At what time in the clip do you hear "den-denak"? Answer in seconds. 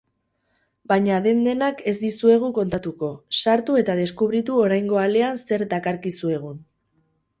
1.25-1.83